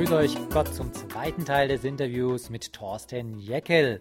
[0.00, 4.00] Grüße euch Gott zum zweiten Teil des Interviews mit Thorsten Jeckel.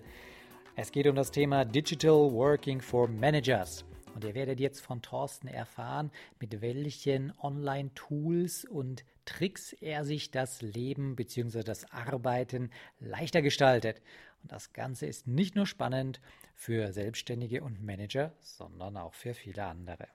[0.77, 3.83] Es geht um das Thema Digital Working for Managers.
[4.15, 6.09] Und ihr werdet jetzt von Thorsten erfahren,
[6.39, 11.63] mit welchen Online-Tools und Tricks er sich das Leben bzw.
[11.63, 12.71] das Arbeiten
[13.01, 14.01] leichter gestaltet.
[14.41, 16.21] Und das Ganze ist nicht nur spannend
[16.55, 20.07] für Selbstständige und Manager, sondern auch für viele andere.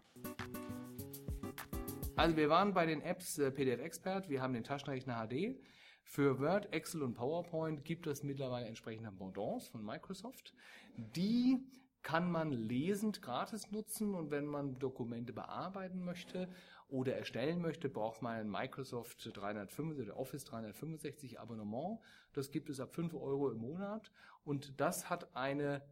[2.17, 5.61] Also wir waren bei den Apps äh, PDF Expert, wir haben den Taschenrechner HD.
[6.05, 10.55] Für Word, Excel und PowerPoint gibt es mittlerweile entsprechende Pendants von Microsoft.
[10.97, 11.67] Die
[12.03, 16.49] kann man lesend gratis nutzen und wenn man Dokumente bearbeiten möchte
[16.89, 21.99] oder erstellen möchte, braucht man ein Microsoft 365 oder Office 365 Abonnement.
[22.33, 24.13] Das gibt es ab 5 Euro im Monat
[24.45, 25.83] und das hat eine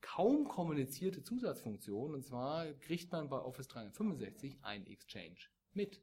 [0.00, 6.00] kaum kommunizierte Zusatzfunktion und zwar kriegt man bei Office 365 ein Exchange mit.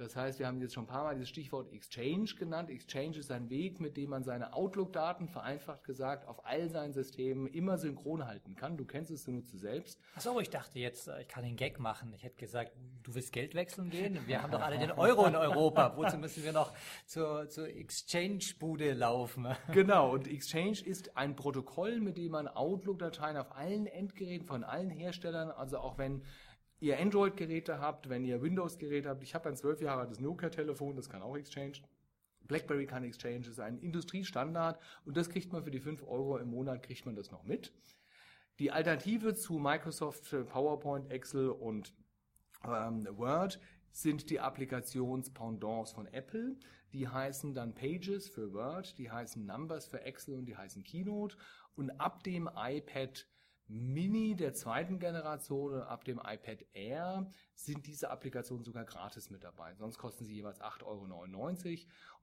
[0.00, 2.70] Das heißt, wir haben jetzt schon ein paar Mal dieses Stichwort Exchange genannt.
[2.70, 7.46] Exchange ist ein Weg, mit dem man seine Outlook-Daten, vereinfacht gesagt, auf all seinen Systemen
[7.46, 8.78] immer synchron halten kann.
[8.78, 10.00] Du kennst es, du nutzt es selbst.
[10.14, 12.14] Achso, ich dachte jetzt, äh, ich kann den Gag machen.
[12.14, 12.72] Ich hätte gesagt,
[13.02, 14.18] du willst Geld wechseln gehen?
[14.26, 15.94] Wir haben doch alle den Euro in Europa.
[15.98, 16.72] Wozu müssen wir noch
[17.04, 19.48] zur, zur Exchange-Bude laufen?
[19.72, 24.90] Genau, und Exchange ist ein Protokoll, mit dem man Outlook-Dateien auf allen Endgeräten von allen
[24.90, 26.22] Herstellern, also auch wenn
[26.80, 29.22] ihr Android-Geräte habt, wenn ihr Windows-Geräte habt.
[29.22, 31.78] Ich habe ein zwölf Jahre altes Nokia-Telefon, das kann auch Exchange.
[32.48, 36.48] BlackBerry kann Exchange, ist ein Industriestandard und das kriegt man für die 5 Euro im
[36.48, 37.72] Monat, kriegt man das noch mit.
[38.58, 41.94] Die Alternative zu Microsoft PowerPoint, Excel und
[42.64, 43.60] ähm, Word
[43.92, 46.56] sind die Applikations-Pendants von Apple.
[46.92, 51.36] Die heißen dann Pages für Word, die heißen Numbers für Excel und die heißen Keynote.
[51.76, 53.26] Und ab dem iPad
[53.72, 59.76] Mini der zweiten Generation ab dem iPad Air sind diese Applikationen sogar gratis mit dabei.
[59.76, 61.02] Sonst kosten sie jeweils 8,99 Euro.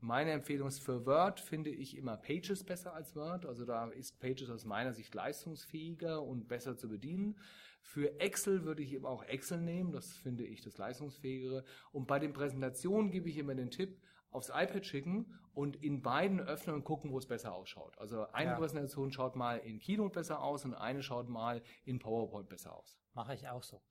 [0.01, 3.45] Und meine Empfehlung ist für Word finde ich immer Pages besser als Word.
[3.45, 7.39] Also da ist Pages aus meiner Sicht leistungsfähiger und besser zu bedienen.
[7.79, 9.93] Für Excel würde ich eben auch Excel nehmen.
[9.93, 11.63] Das finde ich das leistungsfähigere.
[11.93, 14.01] Und bei den Präsentationen gebe ich immer den Tipp,
[14.31, 17.97] aufs iPad schicken und in beiden öffnen und gucken, wo es besser ausschaut.
[17.97, 18.57] Also eine ja.
[18.57, 22.97] Präsentation schaut mal in Keynote besser aus und eine schaut mal in PowerPoint besser aus.
[23.13, 23.81] Mache ich auch so.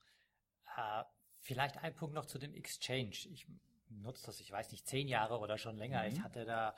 [0.76, 1.02] Äh,
[1.40, 3.16] vielleicht ein Punkt noch zu dem Exchange.
[3.30, 3.48] Ich
[3.88, 6.02] nutze das, ich weiß nicht, zehn Jahre oder schon länger.
[6.02, 6.08] Mhm.
[6.08, 6.74] Ich hatte da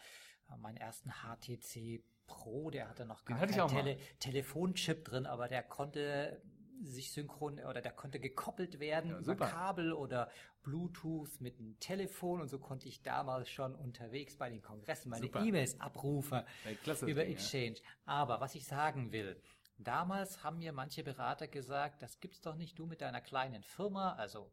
[0.51, 5.63] äh, meinen ersten HTC Pro, der hatte noch gar keinen Tele Telefonchip drin, aber der
[5.63, 6.43] konnte
[6.83, 10.31] sich synchron oder der konnte gekoppelt werden ja, über Kabel oder
[10.63, 15.27] Bluetooth mit einem Telefon und so konnte ich damals schon unterwegs bei den Kongressen meine
[15.27, 17.77] E-Mails abrufen ja, über Ding, Exchange.
[17.77, 17.83] Ja.
[18.05, 19.41] Aber was ich sagen will,
[19.79, 24.15] damals haben mir manche Berater gesagt, das gibt's doch nicht du mit deiner kleinen Firma,
[24.15, 24.53] also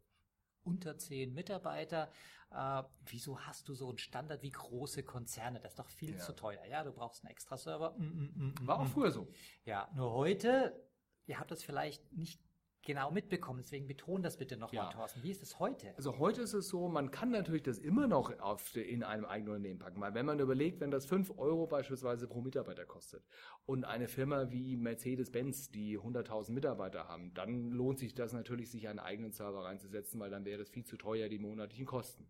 [0.65, 2.09] unter zehn Mitarbeiter.
[2.51, 5.59] Äh, wieso hast du so einen Standard wie große Konzerne?
[5.59, 6.63] Das ist doch viel zu teuer.
[6.65, 7.95] Ja, du brauchst einen extra Server.
[7.97, 9.27] Mm, mm, mm, War auch früher so.
[9.63, 10.73] Ja, nur heute
[11.25, 12.39] ihr habt das vielleicht nicht
[12.85, 13.59] genau mitbekommen.
[13.61, 14.91] Deswegen betonen das bitte nochmal, ja.
[14.91, 15.23] Thorsten.
[15.23, 15.93] Wie ist es heute?
[15.97, 19.55] Also heute ist es so, man kann natürlich das immer noch auf, in einem eigenen
[19.55, 19.99] Unternehmen packen.
[19.99, 23.25] Weil wenn man überlegt, wenn das 5 Euro beispielsweise pro Mitarbeiter kostet
[23.65, 28.87] und eine Firma wie Mercedes-Benz, die 100.000 Mitarbeiter haben, dann lohnt sich das natürlich, sich
[28.87, 32.29] einen eigenen Server reinzusetzen, weil dann wäre das viel zu teuer, die monatlichen Kosten.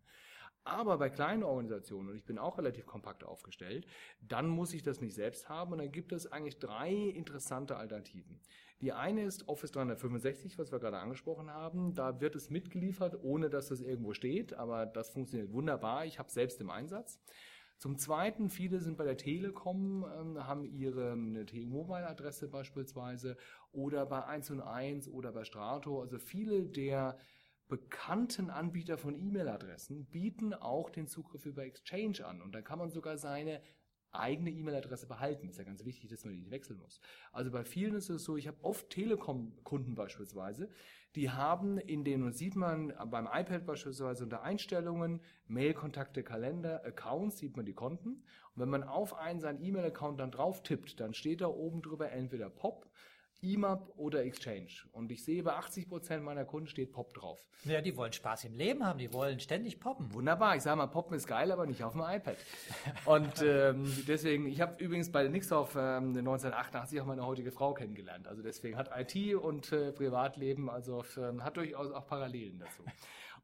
[0.64, 3.86] Aber bei kleinen Organisationen, und ich bin auch relativ kompakt aufgestellt,
[4.20, 8.40] dann muss ich das nicht selbst haben und dann gibt es eigentlich drei interessante Alternativen.
[8.82, 11.94] Die eine ist Office 365, was wir gerade angesprochen haben.
[11.94, 16.04] Da wird es mitgeliefert, ohne dass das irgendwo steht, aber das funktioniert wunderbar.
[16.04, 17.18] Ich habe selbst im Einsatz.
[17.78, 21.14] Zum Zweiten, viele sind bei der Telekom, ähm, haben ihre
[21.46, 23.36] T-Mobile-Adresse beispielsweise
[23.72, 26.00] oder bei 1&1 oder bei Strato.
[26.00, 27.18] Also viele der
[27.68, 32.40] bekannten Anbieter von E-Mail-Adressen bieten auch den Zugriff über Exchange an.
[32.40, 33.60] Und dann kann man sogar seine
[34.12, 35.48] eigene E-Mail-Adresse behalten.
[35.48, 37.00] Ist ja ganz wichtig, dass man die nicht wechseln muss.
[37.32, 40.68] Also bei vielen ist es so, ich habe oft Telekom-Kunden beispielsweise,
[41.14, 47.56] die haben in denen, sieht man beim iPad beispielsweise unter Einstellungen, Mail-Kontakte, Kalender, Accounts, sieht
[47.56, 48.22] man die Konten.
[48.54, 52.10] Und wenn man auf einen seinen E-Mail-Account dann drauf tippt, dann steht da oben drüber
[52.10, 52.90] entweder POP,
[53.42, 54.68] EMAP oder Exchange.
[54.92, 57.46] Und ich sehe, bei 80 Prozent meiner Kunden steht Pop drauf.
[57.64, 60.12] Ja, die wollen Spaß im Leben haben, die wollen ständig poppen.
[60.12, 62.36] Wunderbar, ich sage mal, Poppen ist geil, aber nicht auf dem iPad.
[63.04, 68.26] Und ähm, deswegen, ich habe übrigens bei Nixdorf ähm, 1988 auch meine heutige Frau kennengelernt.
[68.28, 72.82] Also deswegen hat IT und äh, Privatleben, also äh, hat durchaus auch Parallelen dazu.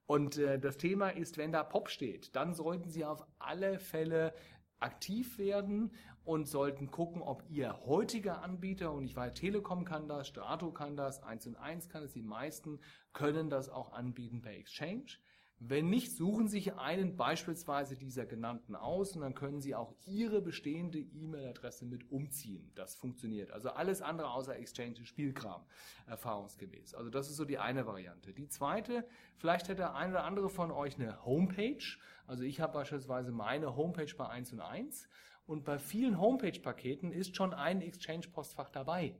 [0.06, 4.35] Und äh, das Thema ist, wenn da Pop steht, dann sollten Sie auf alle Fälle
[4.82, 5.90] aktiv werden
[6.25, 10.96] und sollten gucken, ob Ihr heutiger Anbieter, und ich weiß, Telekom kann das, Strato kann
[10.96, 12.81] das, 1 und 1 kann es, die meisten
[13.12, 15.19] können das auch anbieten per Exchange.
[15.64, 19.94] Wenn nicht, suchen Sie sich einen beispielsweise dieser genannten aus und dann können Sie auch
[20.06, 22.73] Ihre bestehende E-Mail-Adresse mit umziehen.
[22.75, 23.53] Das funktioniert.
[23.53, 25.64] Also alles andere außer Exchange ist Spielkram,
[26.09, 26.94] erfahrungsgemäß.
[26.94, 28.32] Also das ist so die eine Variante.
[28.32, 29.06] Die zweite,
[29.37, 31.85] vielleicht hätte der ein oder andere von euch eine Homepage.
[32.26, 35.08] Also ich habe beispielsweise meine Homepage bei 1 und 1
[35.47, 39.15] und bei vielen Homepage-Paketen ist schon ein Exchange-Postfach dabei.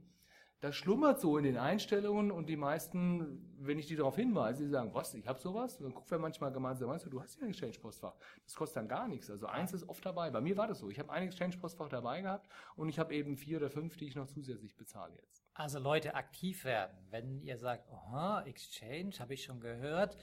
[0.63, 4.69] Das schlummert so in den Einstellungen und die meisten, wenn ich die darauf hinweise, die
[4.69, 5.77] sagen, was, ich habe sowas?
[5.77, 8.15] Dann gucken wir manchmal gemeinsam, meinst du, du hast ja ein Exchange-Postfach.
[8.45, 9.29] Das kostet dann gar nichts.
[9.29, 10.29] Also eins ist oft dabei.
[10.29, 10.89] Bei mir war das so.
[10.89, 14.15] Ich habe ein Exchange-Postfach dabei gehabt und ich habe eben vier oder fünf, die ich
[14.15, 15.43] noch zusätzlich bezahle jetzt.
[15.53, 16.97] Also Leute, aktiv werden.
[17.09, 20.15] Wenn ihr sagt, aha, Exchange, habe ich schon gehört,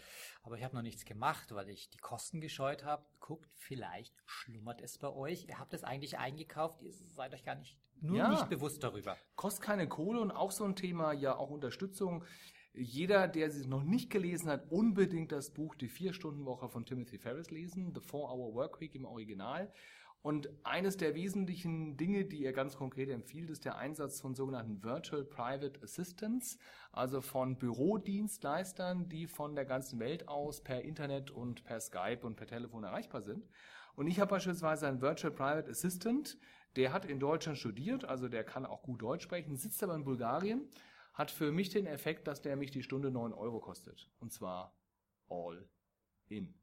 [0.42, 4.80] aber ich habe noch nichts gemacht, weil ich die Kosten gescheut habe, guckt, vielleicht schlummert
[4.80, 5.46] es bei euch.
[5.48, 8.30] Ihr habt es eigentlich eingekauft, ihr seid euch gar nicht, nur Ja.
[8.30, 9.16] nicht bewusst darüber.
[9.36, 12.24] Kostet keine Kohle und auch so ein Thema, ja auch Unterstützung.
[12.72, 17.50] Jeder, der es noch nicht gelesen hat, unbedingt das Buch Die Vier-Stunden-Woche von Timothy Ferris
[17.50, 19.72] lesen, The Four-Hour Workweek im Original.
[20.22, 24.84] Und eines der wesentlichen Dinge, die er ganz konkret empfiehlt, ist der Einsatz von sogenannten
[24.84, 26.58] Virtual Private Assistants,
[26.92, 32.36] also von Bürodienstleistern, die von der ganzen Welt aus per Internet und per Skype und
[32.36, 33.48] per Telefon erreichbar sind.
[33.96, 36.38] Und ich habe beispielsweise einen Virtual Private Assistant,
[36.76, 40.04] der hat in Deutschland studiert, also der kann auch gut Deutsch sprechen, sitzt aber in
[40.04, 40.68] Bulgarien,
[41.12, 44.10] hat für mich den Effekt, dass der mich die Stunde 9 Euro kostet.
[44.20, 44.74] Und zwar
[45.28, 45.68] all
[46.28, 46.54] in.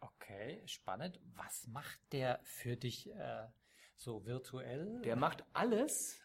[0.00, 1.20] Okay, spannend.
[1.34, 3.46] Was macht der für dich äh,
[3.96, 5.00] so virtuell?
[5.02, 6.23] Der macht alles,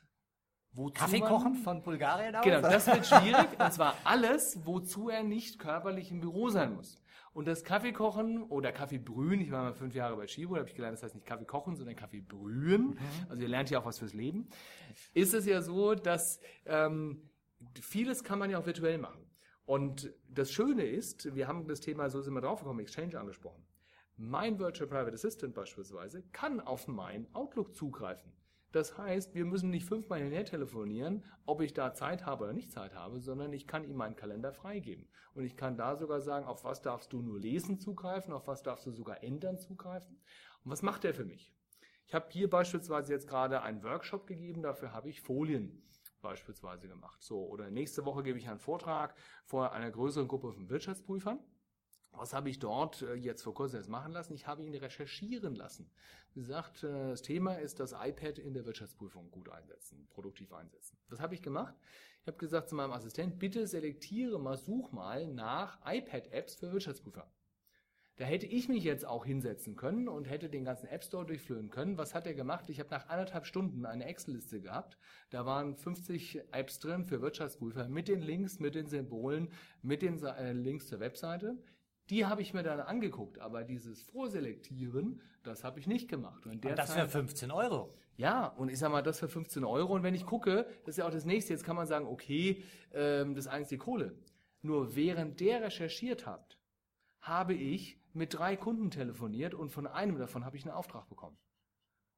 [0.74, 2.44] wozu Kaffee kochen von Bulgarien aus?
[2.44, 3.48] Genau, das wird schwierig.
[3.60, 7.00] und zwar alles, wozu er nicht körperlich im Büro sein muss.
[7.34, 10.76] Und das Kaffeekochen oder Kaffeebrühen, ich war mal fünf Jahre bei Chibo, da habe ich
[10.76, 12.98] gelernt, das heißt nicht Kaffee kochen, sondern Kaffee brühen.
[13.30, 14.50] Also ihr lernt ja auch was fürs Leben.
[15.14, 17.30] Ist es ja so, dass ähm,
[17.82, 19.26] vieles kann man ja auch virtuell machen.
[19.66, 23.64] Und das Schöne ist, wir haben das Thema, so sind wir draufgekommen, Exchange angesprochen.
[24.18, 28.34] Mein Virtual Private Assistant beispielsweise kann auf mein Outlook zugreifen.
[28.72, 32.72] Das heißt, wir müssen nicht fünfmal hinher telefonieren, ob ich da Zeit habe oder nicht
[32.72, 35.08] Zeit habe, sondern ich kann ihm meinen Kalender freigeben.
[35.34, 38.62] Und ich kann da sogar sagen, auf was darfst du nur lesen zugreifen, auf was
[38.62, 40.22] darfst du sogar ändern zugreifen.
[40.64, 41.54] Und was macht er für mich?
[42.06, 45.84] Ich habe hier beispielsweise jetzt gerade einen Workshop gegeben, dafür habe ich Folien
[46.22, 47.22] beispielsweise gemacht.
[47.24, 49.16] So, oder nächste Woche gebe ich einen Vortrag
[49.46, 51.40] vor einer größeren Gruppe von Wirtschaftsprüfern.
[52.12, 54.34] Was habe ich dort äh, jetzt vor kurzem jetzt machen lassen?
[54.34, 55.90] Ich habe ihn recherchieren lassen.
[56.34, 60.98] Wie gesagt, äh, das Thema ist das iPad in der Wirtschaftsprüfung gut einsetzen, produktiv einsetzen.
[61.10, 61.76] Was habe ich gemacht?
[62.22, 67.32] Ich habe gesagt zu meinem Assistent, bitte selektiere mal, such mal nach iPad-Apps für Wirtschaftsprüfer.
[68.20, 71.70] Da hätte ich mich jetzt auch hinsetzen können und hätte den ganzen App Store durchführen
[71.70, 71.98] können.
[71.98, 72.70] Was hat er gemacht?
[72.70, 74.98] Ich habe nach anderthalb Stunden eine Excel-Liste gehabt.
[75.30, 80.22] Da waren 50 Apps drin für Wirtschaftsprüfer mit den Links, mit den Symbolen, mit den
[80.22, 81.58] äh, Links zur Webseite.
[82.10, 86.46] Die habe ich mir dann angeguckt, aber dieses Vorselektieren, das habe ich nicht gemacht.
[86.46, 87.94] Und Und das für Zeit- 15 Euro.
[88.18, 89.94] ja, und ich sag mal, das für 15 Euro.
[89.94, 92.64] Und wenn ich gucke, das ist ja auch das nächste, jetzt kann man sagen, okay,
[92.94, 94.16] ähm, das ist eigentlich die Kohle.
[94.62, 96.58] Nur während der recherchiert habt,
[97.22, 101.38] habe ich mit drei Kunden telefoniert und von einem davon habe ich einen Auftrag bekommen.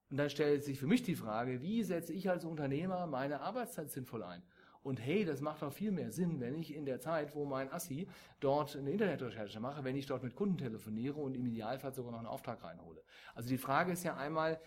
[0.10, 3.92] Und dann stellt sich für mich die Frage, wie setze ich als Unternehmer meine Arbeitszeit
[3.92, 4.44] sinnvoll ein?
[4.84, 7.72] Und hey, das macht doch viel mehr Sinn, wenn ich in der Zeit, wo mein
[7.72, 8.08] Assi
[8.40, 12.20] dort eine Internetrecherche mache, wenn ich dort mit Kunden telefoniere und im Idealfall sogar noch
[12.20, 13.04] einen Auftrag reinhole.
[13.36, 14.60] Also die Frage ist ja einmal,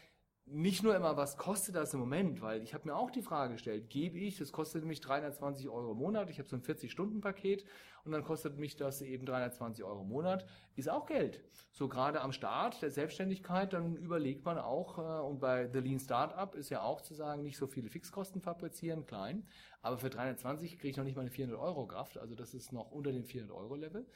[0.46, 3.54] nicht nur immer, was kostet das im Moment, weil ich habe mir auch die Frage
[3.54, 7.64] gestellt, gebe ich, das kostet mich 320 Euro im Monat, ich habe so ein 40-Stunden-Paket
[8.04, 10.46] und dann kostet mich das eben 320 Euro im Monat,
[10.76, 11.42] ist auch Geld.
[11.72, 15.98] So gerade am Start der Selbstständigkeit, dann überlegt man auch, äh, und bei The Lean
[15.98, 19.46] Startup ist ja auch zu sagen, nicht so viele Fixkosten fabrizieren, klein,
[19.80, 22.70] aber für 320 kriege ich noch nicht mal eine 400 Euro Kraft, also das ist
[22.70, 24.06] noch unter dem 400 Euro Level.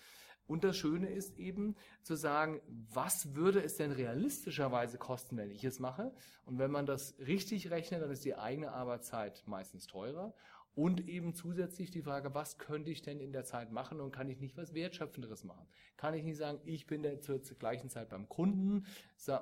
[0.49, 5.63] Und das Schöne ist eben zu sagen, was würde es denn realistischerweise kosten, wenn ich
[5.63, 6.13] es mache?
[6.47, 10.35] Und wenn man das richtig rechnet, dann ist die eigene Arbeitszeit meistens teurer.
[10.75, 14.31] Und eben zusätzlich die Frage, was könnte ich denn in der Zeit machen und kann
[14.31, 15.67] ich nicht was Wertschöpfenderes machen?
[15.97, 18.87] Kann ich nicht sagen, ich bin der zur, zur gleichen Zeit beim Kunden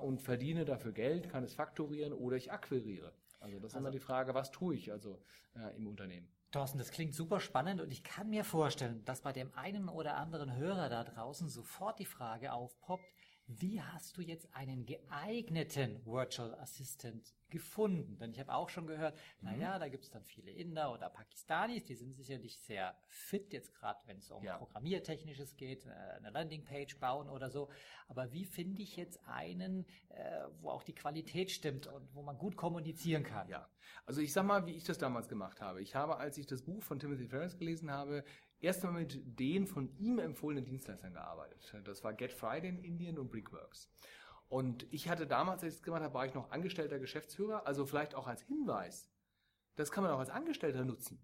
[0.03, 3.13] und verdiene dafür Geld, kann es faktorieren oder ich akquiriere?
[3.39, 5.21] Also das ist immer die Frage, was tue ich also
[5.55, 6.27] äh, im Unternehmen?
[6.51, 10.17] Thorsten, das klingt super spannend und ich kann mir vorstellen, dass bei dem einen oder
[10.17, 13.05] anderen Hörer da draußen sofort die Frage aufpoppt,
[13.49, 18.19] wie hast du jetzt einen geeigneten Virtual Assistant gefunden?
[18.19, 19.51] Denn ich habe auch schon gehört, mhm.
[19.51, 23.73] naja, da gibt es dann viele Inder oder Pakistanis, die sind sicherlich sehr fit, jetzt
[23.75, 24.59] gerade wenn es um ja.
[24.59, 27.69] Programmiertechnisches geht, äh, eine Landingpage bauen oder so.
[28.09, 32.39] Aber wie finde ich jetzt einen, äh, wo auch die Qualität stimmt und wo man
[32.39, 33.49] gut kommunizieren kann?
[33.49, 33.69] Ja,
[34.07, 35.81] also ich sag mal, wie ich das damals gemacht habe.
[35.83, 38.25] Ich habe, als ich das Buch von Timothy Ferris gelesen habe,
[38.61, 41.75] erst einmal mit den von ihm empfohlenen Dienstleistern gearbeitet.
[41.85, 43.91] Das war Get Friday in Indien und Brickworks.
[44.49, 47.85] Und ich hatte damals, als ich das gemacht habe, war ich noch angestellter Geschäftsführer, also
[47.85, 49.11] vielleicht auch als Hinweis.
[49.75, 51.21] Das kann man auch als Angestellter nutzen.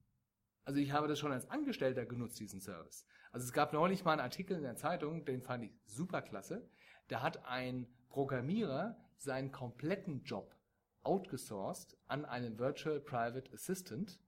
[0.64, 3.04] Also ich habe das schon als Angestellter genutzt, diesen Service.
[3.32, 6.68] Also es gab neulich mal einen Artikel in der Zeitung, den fand ich super klasse.
[7.08, 10.54] Da hat ein Programmierer seinen kompletten Job
[11.02, 14.20] outgesourced an einen Virtual Private Assistant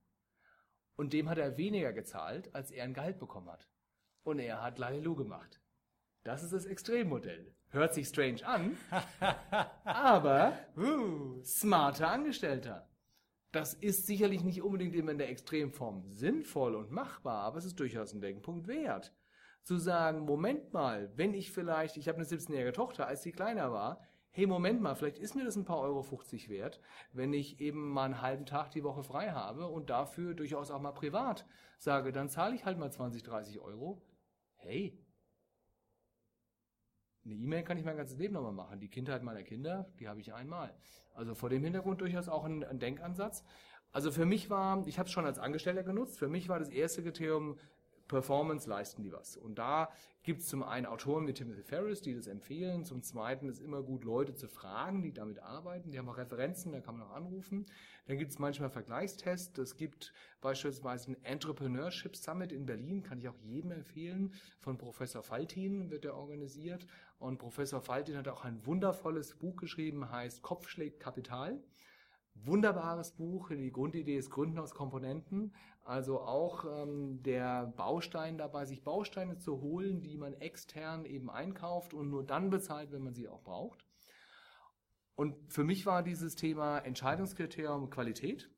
[0.96, 3.68] und dem hat er weniger gezahlt, als er ein Gehalt bekommen hat.
[4.22, 5.60] Und er hat Lalelu gemacht.
[6.22, 7.54] Das ist das Extremmodell.
[7.68, 8.76] Hört sich strange an,
[9.84, 12.88] aber uh, smarter Angestellter.
[13.50, 17.78] Das ist sicherlich nicht unbedingt immer in der Extremform sinnvoll und machbar, aber es ist
[17.78, 19.14] durchaus ein Denkpunkt wert.
[19.62, 23.72] Zu sagen, Moment mal, wenn ich vielleicht, ich habe eine 17-jährige Tochter, als sie kleiner
[23.72, 24.00] war,
[24.36, 26.80] hey, Moment mal, vielleicht ist mir das ein paar Euro 50 wert,
[27.12, 30.80] wenn ich eben mal einen halben Tag die Woche frei habe und dafür durchaus auch
[30.80, 31.46] mal privat
[31.78, 34.02] sage, dann zahle ich halt mal 20, 30 Euro.
[34.56, 34.98] Hey,
[37.24, 38.80] eine E-Mail kann ich mein ganzes Leben nochmal machen.
[38.80, 40.74] Die Kindheit meiner Kinder, die habe ich einmal.
[41.14, 43.44] Also vor dem Hintergrund durchaus auch ein, ein Denkansatz.
[43.92, 46.70] Also für mich war, ich habe es schon als Angestellter genutzt, für mich war das
[46.70, 47.56] erste Kriterium,
[48.08, 49.37] Performance leisten die was.
[49.37, 49.90] Und da
[50.23, 52.84] gibt es zum einen Autoren wie Timothy Ferris, die das empfehlen.
[52.84, 55.90] Zum zweiten ist immer gut, Leute zu fragen, die damit arbeiten.
[55.90, 57.66] Die haben auch Referenzen, da kann man auch anrufen.
[58.06, 59.58] Dann gibt es manchmal Vergleichstests.
[59.58, 64.34] Es gibt beispielsweise ein Entrepreneurship Summit in Berlin, kann ich auch jedem empfehlen.
[64.61, 66.87] Von Professor Faltin wird er organisiert.
[67.18, 71.62] Und Professor Faltin hat auch ein wundervolles Buch geschrieben, heißt Kopf schlägt Kapital.
[72.34, 73.50] Wunderbares Buch.
[73.50, 75.54] Die Grundidee ist Gründen aus Komponenten.
[75.84, 81.94] Also auch ähm, der Baustein dabei, sich Bausteine zu holen, die man extern eben einkauft
[81.94, 83.84] und nur dann bezahlt, wenn man sie auch braucht.
[85.14, 88.50] Und für mich war dieses Thema Entscheidungskriterium Qualität.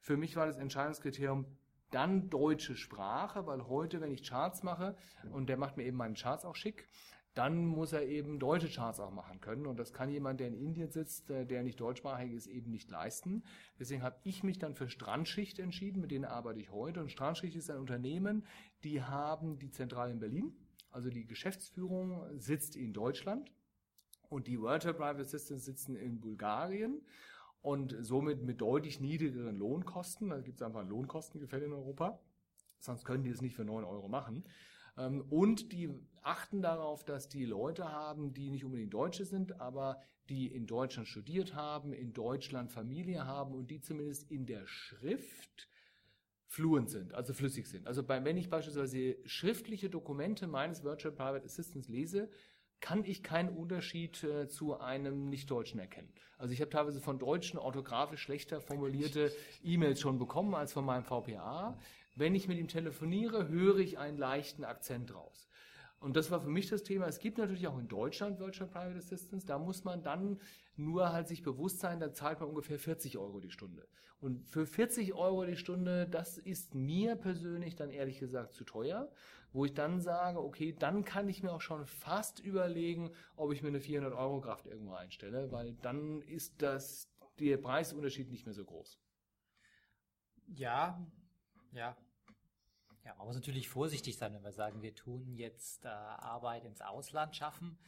[0.00, 1.46] Für mich war das Entscheidungskriterium
[1.90, 4.96] dann deutsche Sprache, weil heute, wenn ich Charts mache,
[5.32, 6.88] und der macht mir eben meine Charts auch schick,
[7.36, 9.66] dann muss er eben deutsche Charts auch machen können.
[9.66, 12.90] Und das kann jemand, der in Indien sitzt, äh, der nicht deutschsprachig ist, eben nicht
[12.90, 13.44] leisten.
[13.78, 17.00] Deswegen habe ich mich dann für Strandschicht entschieden, mit denen arbeite ich heute.
[17.00, 18.46] Und Strandschicht ist ein Unternehmen,
[18.84, 20.56] die haben die Zentrale in Berlin.
[20.90, 23.52] Also die Geschäftsführung sitzt in Deutschland
[24.30, 27.02] und die Virtual Private Assistants sitzen in Bulgarien
[27.60, 30.30] und somit mit deutlich niedrigeren Lohnkosten.
[30.30, 32.18] Da gibt es einfach ein Lohnkostengefälle in Europa.
[32.78, 34.44] Sonst können die es nicht für 9 Euro machen.
[34.96, 35.90] Ähm, und die
[36.22, 41.06] achten darauf, dass die Leute haben, die nicht unbedingt Deutsche sind, aber die in Deutschland
[41.06, 45.68] studiert haben, in Deutschland Familie haben und die zumindest in der Schrift
[46.48, 47.86] fluent sind, also flüssig sind.
[47.86, 52.28] Also bei, wenn ich beispielsweise schriftliche Dokumente meines Virtual Private Assistants lese,
[52.80, 56.12] kann ich keinen Unterschied äh, zu einem Nicht-Deutschen erkennen.
[56.38, 59.32] Also ich habe teilweise von Deutschen orthografisch schlechter formulierte
[59.64, 61.78] E-Mails schon bekommen als von meinem VPA.
[62.16, 65.48] Wenn ich mit ihm telefoniere, höre ich einen leichten Akzent raus.
[65.98, 67.06] Und das war für mich das Thema.
[67.06, 69.46] Es gibt natürlich auch in Deutschland Virtual Private Assistance.
[69.46, 70.40] Da muss man dann
[70.76, 73.88] nur halt sich bewusst sein, da zahlt man ungefähr 40 Euro die Stunde.
[74.18, 79.10] Und für 40 Euro die Stunde, das ist mir persönlich dann ehrlich gesagt zu teuer,
[79.52, 83.62] wo ich dann sage, okay, dann kann ich mir auch schon fast überlegen, ob ich
[83.62, 88.54] mir eine 400 Euro Kraft irgendwo einstelle, weil dann ist das, der Preisunterschied nicht mehr
[88.54, 88.98] so groß.
[90.48, 91.04] Ja,
[91.72, 91.96] ja,
[93.06, 96.80] ja, man muss natürlich vorsichtig sein, wenn wir sagen, wir tun jetzt äh, Arbeit ins
[96.80, 97.78] Ausland schaffen.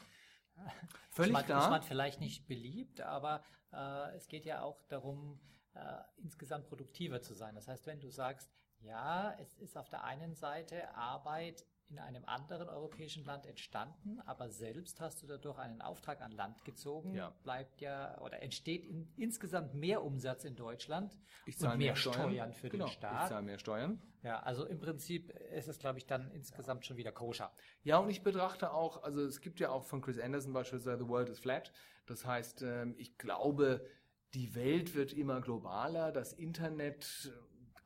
[1.11, 1.63] Völlig ist man, klar.
[1.65, 5.41] Ist man vielleicht nicht beliebt, aber äh, es geht ja auch darum,
[5.75, 5.81] äh,
[6.19, 7.57] insgesamt produktiver zu sein.
[7.57, 8.49] Das heißt, wenn du sagst,
[8.79, 14.51] ja, es ist auf der einen Seite Arbeit in einem anderen europäischen Land entstanden, aber
[14.51, 17.31] selbst hast du dadurch einen Auftrag an Land gezogen, ja.
[17.43, 21.97] bleibt ja oder entsteht in, insgesamt mehr Umsatz in Deutschland ich zahle und mehr, mehr
[21.97, 23.23] Steuern, Steuern für genau, den Staat.
[23.25, 24.03] Ich zahle mehr Steuern.
[24.23, 27.53] Ja, also im Prinzip ist es, glaube ich, dann insgesamt schon wieder koscher.
[27.85, 31.09] Ja, und ich betrachte auch, also es gibt ja auch von Chris Anderson beispielsweise The
[31.09, 31.73] World is Flat.
[32.07, 33.87] Das heißt, ähm, ich glaube,
[34.35, 37.33] die Welt wird immer globaler, das Internet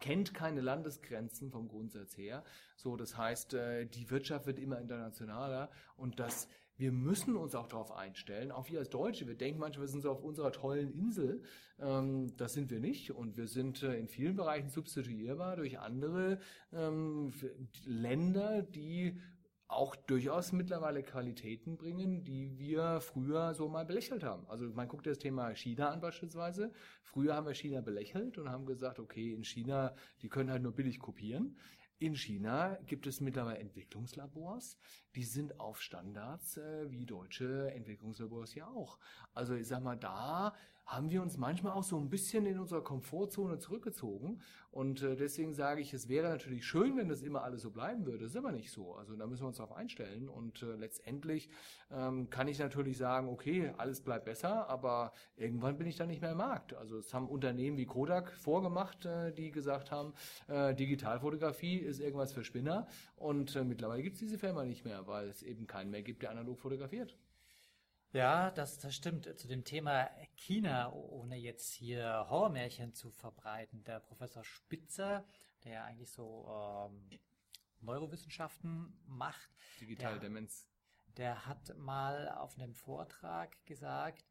[0.02, 2.44] kennt keine Landesgrenzen vom Grundsatz her.
[2.76, 7.68] So, das heißt, äh, die Wirtschaft wird immer internationaler und das wir müssen uns auch
[7.68, 9.28] darauf einstellen, auch wir als Deutsche.
[9.28, 11.42] Wir denken manchmal, wir sind so auf unserer tollen Insel.
[11.78, 16.40] Ähm, das sind wir nicht und wir sind äh, in vielen Bereichen substituierbar durch andere
[16.73, 17.32] ähm,
[17.85, 19.21] Länder, die
[19.73, 24.47] auch durchaus mittlerweile Qualitäten bringen, die wir früher so mal belächelt haben.
[24.49, 26.73] Also man guckt das Thema China an beispielsweise.
[27.02, 30.73] Früher haben wir China belächelt und haben gesagt, okay, in China, die können halt nur
[30.73, 31.57] billig kopieren.
[32.02, 34.76] In China gibt es mittlerweile Entwicklungslabors,
[35.14, 38.99] die sind auf Standards äh, wie deutsche Entwicklungslabors ja auch.
[39.35, 40.52] Also ich sag mal, da
[40.85, 44.41] haben wir uns manchmal auch so ein bisschen in unserer Komfortzone zurückgezogen.
[44.71, 48.07] Und äh, deswegen sage ich, es wäre natürlich schön, wenn das immer alles so bleiben
[48.07, 48.21] würde.
[48.21, 48.95] Das ist aber nicht so.
[48.95, 50.29] Also da müssen wir uns darauf einstellen.
[50.29, 51.51] Und äh, letztendlich
[51.91, 56.21] ähm, kann ich natürlich sagen, okay, alles bleibt besser, aber irgendwann bin ich dann nicht
[56.21, 56.75] mehr im Markt.
[56.75, 60.15] Also es haben Unternehmen wie Kodak vorgemacht, äh, die gesagt haben,
[60.49, 62.87] Digitalfotografie ist irgendwas für Spinner.
[63.17, 66.31] Und mittlerweile gibt es diese Firma nicht mehr, weil es eben keinen mehr gibt, der
[66.31, 67.17] analog fotografiert.
[68.12, 69.25] Ja, das, das stimmt.
[69.38, 75.25] Zu dem Thema China, ohne jetzt hier Horrormärchen zu verbreiten, der Professor Spitzer,
[75.64, 77.19] der eigentlich so ähm,
[77.81, 79.49] Neurowissenschaften macht.
[79.81, 80.69] Digitale Demenz.
[81.16, 84.26] Der hat mal auf einem Vortrag gesagt,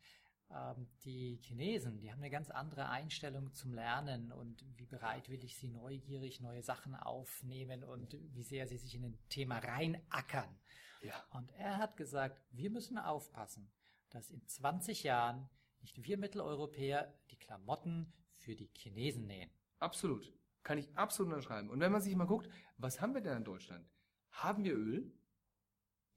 [0.51, 5.67] ähm, die Chinesen, die haben eine ganz andere Einstellung zum Lernen und wie bereitwillig sie
[5.67, 10.59] neugierig neue Sachen aufnehmen und wie sehr sie sich in ein Thema reinackern.
[11.01, 11.15] Ja.
[11.31, 13.72] Und er hat gesagt, wir müssen aufpassen,
[14.10, 15.50] dass in 20 Jahren
[15.81, 19.50] nicht wir Mitteleuropäer die Klamotten für die Chinesen nähen.
[19.79, 20.31] Absolut.
[20.63, 21.70] Kann ich absolut unterschreiben.
[21.70, 23.89] Und wenn man sich mal guckt, was haben wir denn in Deutschland?
[24.31, 25.12] Haben wir Öl?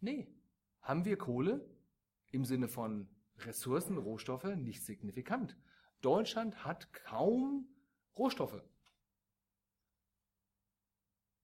[0.00, 0.28] Nee.
[0.82, 1.66] Haben wir Kohle?
[2.30, 4.44] Im Sinne von Ressourcen, Rohstoffe?
[4.44, 5.56] Nicht signifikant.
[6.02, 7.68] Deutschland hat kaum
[8.18, 8.62] Rohstoffe.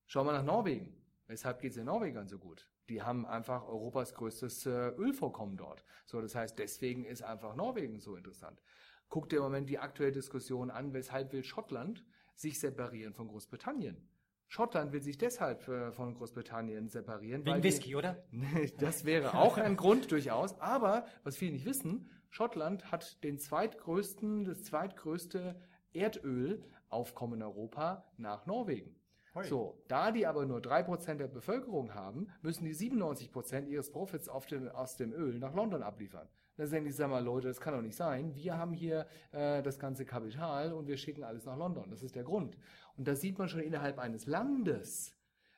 [0.06, 0.99] Schau mal nach Norwegen.
[1.30, 2.68] Weshalb geht es den Norwegern so gut?
[2.88, 5.84] Die haben einfach Europas größtes äh, Ölvorkommen dort.
[6.04, 8.60] So, das heißt, deswegen ist einfach Norwegen so interessant.
[9.08, 14.08] Guck dir im Moment die aktuelle Diskussion an, weshalb will Schottland sich separieren von Großbritannien?
[14.48, 17.46] Schottland will sich deshalb äh, von Großbritannien separieren.
[17.46, 18.24] Wegen Whisky, oder?
[18.80, 20.58] das wäre auch ein Grund durchaus.
[20.58, 25.54] Aber was viele nicht wissen, Schottland hat den zweitgrößten, das zweitgrößte
[25.92, 28.99] Erdölaufkommen in Europa nach Norwegen.
[29.34, 29.44] Hoi.
[29.44, 34.28] So, da die aber nur drei Prozent der Bevölkerung haben, müssen die 97% ihres Profits
[34.48, 36.28] dem, aus dem Öl nach London abliefern.
[36.56, 38.34] Da sagen die, sag mal, Leute, das kann doch nicht sein.
[38.34, 41.88] Wir haben hier äh, das ganze Kapital und wir schicken alles nach London.
[41.90, 42.58] Das ist der Grund.
[42.96, 45.16] Und da sieht man schon innerhalb eines Landes,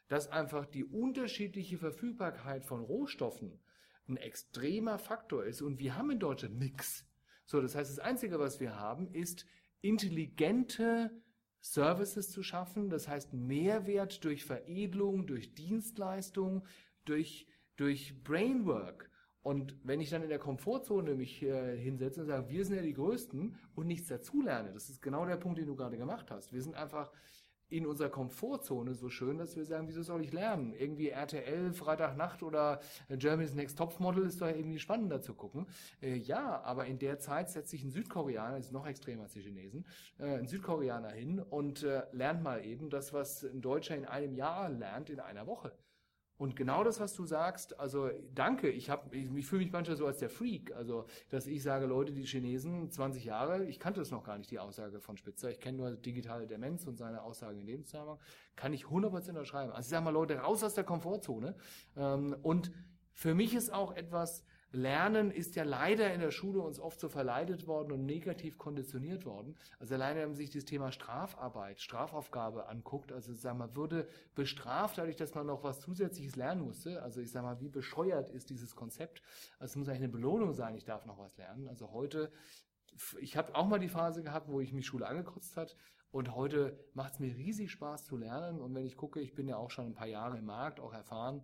[0.08, 3.58] dass einfach die unterschiedliche Verfügbarkeit von Rohstoffen
[4.06, 5.62] ein extremer Faktor ist.
[5.62, 7.06] Und wir haben in Deutschland nichts.
[7.46, 9.46] So, das heißt, das Einzige, was wir haben, ist
[9.80, 11.10] intelligente
[11.62, 16.66] Services zu schaffen, das heißt Mehrwert durch Veredelung, durch Dienstleistung,
[17.04, 17.46] durch,
[17.76, 19.08] durch Brainwork.
[19.42, 22.82] Und wenn ich dann in der Komfortzone mich äh, hinsetze und sage, wir sind ja
[22.82, 26.52] die Größten und nichts dazulerne, das ist genau der Punkt, den du gerade gemacht hast.
[26.52, 27.10] Wir sind einfach
[27.72, 30.74] in unserer Komfortzone so schön, dass wir sagen, wieso soll ich lernen?
[30.78, 35.66] Irgendwie RTL, Freitagnacht oder Germany's Next Topmodel ist doch irgendwie spannender zu gucken.
[36.02, 39.40] Äh, ja, aber in der Zeit setzt sich ein Südkoreaner, ist noch extremer als die
[39.40, 39.86] Chinesen,
[40.18, 44.34] äh, ein Südkoreaner hin und äh, lernt mal eben das, was ein Deutscher in einem
[44.34, 45.72] Jahr lernt, in einer Woche.
[46.42, 49.96] Und genau das, was du sagst, also danke, ich, hab, ich, ich fühle mich manchmal
[49.96, 54.00] so als der Freak, also dass ich sage, Leute, die Chinesen, 20 Jahre, ich kannte
[54.00, 57.22] es noch gar nicht, die Aussage von Spitzer, ich kenne nur digitale Demenz und seine
[57.22, 58.18] Aussagen in dem Zusammenhang,
[58.56, 59.70] kann ich 100% unterschreiben.
[59.70, 61.54] Also ich sage mal, Leute, raus aus der Komfortzone.
[61.96, 62.72] Ähm, und
[63.12, 67.08] für mich ist auch etwas, Lernen ist ja leider in der Schule uns oft so
[67.08, 69.54] verleitet worden und negativ konditioniert worden.
[69.78, 74.96] Also alleine, wenn man sich das Thema Strafarbeit, Strafaufgabe anguckt, also sag mal, würde bestraft
[74.96, 77.02] dadurch, dass man noch was zusätzliches lernen musste.
[77.02, 79.22] Also ich sag mal, wie bescheuert ist dieses Konzept?
[79.58, 81.68] Also es muss eigentlich eine Belohnung sein, ich darf noch was lernen.
[81.68, 82.32] Also heute,
[83.20, 85.76] ich habe auch mal die Phase gehabt, wo ich mich Schule angekotzt hat.
[86.10, 88.60] Und heute macht es mir riesig Spaß zu lernen.
[88.60, 90.92] Und wenn ich gucke, ich bin ja auch schon ein paar Jahre im Markt, auch
[90.92, 91.42] erfahren,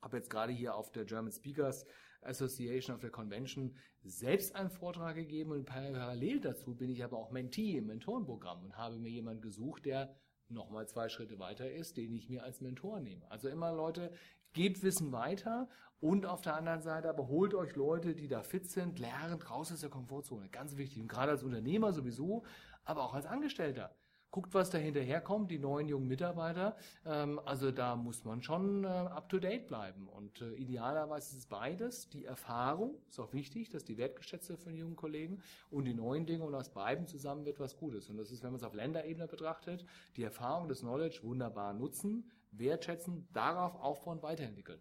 [0.00, 1.86] habe jetzt gerade hier auf der German Speakers
[2.22, 7.30] Association of the Convention selbst einen Vortrag gegeben und parallel dazu bin ich aber auch
[7.30, 10.14] Mentee im Mentorenprogramm und habe mir jemanden gesucht, der
[10.48, 13.30] nochmal zwei Schritte weiter ist, den ich mir als Mentor nehme.
[13.30, 14.12] Also immer Leute,
[14.52, 15.68] gebt Wissen weiter
[16.00, 19.72] und auf der anderen Seite aber holt euch Leute, die da fit sind, lernt raus
[19.72, 20.48] aus der Komfortzone.
[20.48, 21.02] Ganz wichtig.
[21.02, 22.44] Und gerade als Unternehmer sowieso,
[22.84, 23.94] aber auch als Angestellter
[24.30, 26.76] guckt, was da hinterherkommt, die neuen jungen Mitarbeiter.
[27.06, 30.08] Ähm, also da muss man schon äh, up-to-date bleiben.
[30.08, 32.08] Und äh, idealerweise ist es beides.
[32.10, 36.44] Die Erfahrung ist auch wichtig, dass die wertgeschätzte von jungen Kollegen und die neuen Dinge
[36.44, 38.10] und aus beiden zusammen wird was Gutes.
[38.10, 39.84] Und das ist, wenn man es auf Länderebene betrachtet,
[40.16, 44.80] die Erfahrung, das Knowledge wunderbar nutzen, wertschätzen, darauf aufbauen, weiterentwickeln.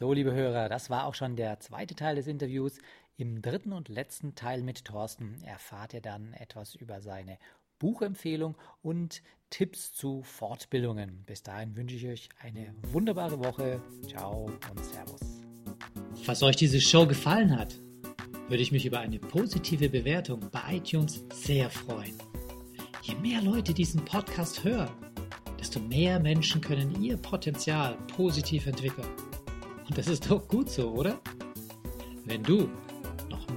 [0.00, 2.78] So, liebe Hörer, das war auch schon der zweite Teil des Interviews.
[3.20, 7.36] Im dritten und letzten Teil mit Thorsten erfahrt ihr dann etwas über seine
[7.78, 11.22] Buchempfehlung und Tipps zu Fortbildungen.
[11.26, 13.82] Bis dahin wünsche ich euch eine wunderbare Woche.
[14.08, 15.20] Ciao und Servus.
[16.22, 17.78] Falls euch diese Show gefallen hat,
[18.48, 22.14] würde ich mich über eine positive Bewertung bei iTunes sehr freuen.
[23.02, 24.96] Je mehr Leute diesen Podcast hören,
[25.58, 29.10] desto mehr Menschen können ihr Potenzial positiv entwickeln.
[29.86, 31.20] Und das ist doch gut so, oder?
[32.24, 32.70] Wenn du